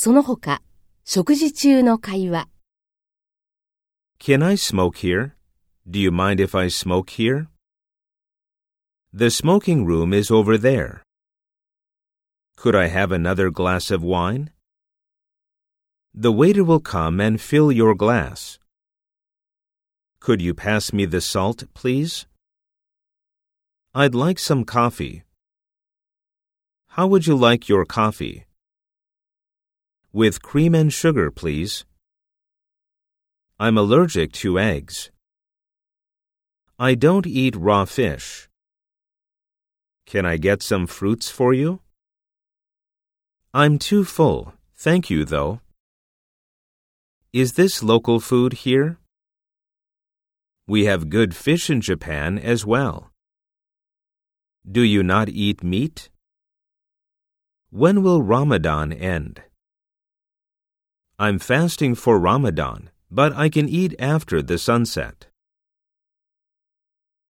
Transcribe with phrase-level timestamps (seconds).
[0.00, 0.62] その他、
[1.04, 2.48] 食事中の会話。
[4.18, 5.32] Can I smoke here?
[5.88, 7.48] Do you mind if I smoke here?
[9.12, 11.02] The smoking room is over there.
[12.56, 14.50] Could I have another glass of wine?
[16.12, 18.58] The waiter will come and fill your glass.
[20.18, 22.26] Could you pass me the salt, please?
[23.94, 25.22] I'd like some coffee.
[26.88, 28.46] How would you like your coffee?
[30.13, 31.85] With cream and sugar, please.
[33.57, 35.09] I'm allergic to eggs.
[36.77, 38.49] I don't eat raw fish.
[40.05, 41.79] Can I get some fruits for you?
[43.53, 44.53] I'm too full.
[44.75, 45.61] Thank you, though.
[47.31, 48.97] Is this local food here?
[50.67, 53.11] We have good fish in Japan as well.
[54.69, 56.09] Do you not eat meat?
[57.69, 59.43] When will Ramadan end?
[61.21, 65.27] I'm fasting for Ramadan, but I can eat after the sunset.